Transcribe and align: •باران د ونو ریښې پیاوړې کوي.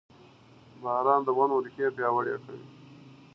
•باران 0.81 1.21
د 1.23 1.29
ونو 1.37 1.55
ریښې 1.65 1.87
پیاوړې 1.97 2.35
کوي. 2.43 2.65